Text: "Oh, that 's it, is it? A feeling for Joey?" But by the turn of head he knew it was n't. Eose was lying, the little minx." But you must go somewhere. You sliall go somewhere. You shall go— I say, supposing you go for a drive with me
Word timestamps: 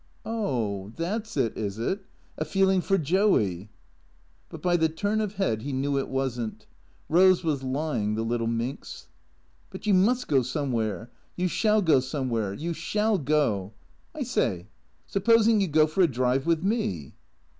"Oh, 0.25 0.89
that 0.95 1.27
's 1.27 1.37
it, 1.37 1.55
is 1.55 1.77
it? 1.77 2.03
A 2.35 2.43
feeling 2.43 2.81
for 2.81 2.97
Joey?" 2.97 3.69
But 4.49 4.59
by 4.63 4.75
the 4.75 4.89
turn 4.89 5.21
of 5.21 5.33
head 5.35 5.61
he 5.61 5.73
knew 5.73 5.95
it 5.99 6.09
was 6.09 6.39
n't. 6.39 6.65
Eose 7.07 7.43
was 7.43 7.61
lying, 7.61 8.15
the 8.15 8.23
little 8.25 8.47
minx." 8.47 9.09
But 9.69 9.85
you 9.85 9.93
must 9.93 10.27
go 10.27 10.41
somewhere. 10.41 11.11
You 11.35 11.45
sliall 11.45 11.85
go 11.85 11.99
somewhere. 11.99 12.51
You 12.55 12.73
shall 12.73 13.19
go— 13.19 13.73
I 14.15 14.23
say, 14.23 14.65
supposing 15.05 15.61
you 15.61 15.67
go 15.67 15.85
for 15.85 16.01
a 16.01 16.07
drive 16.07 16.47
with 16.47 16.63
me 16.63 17.13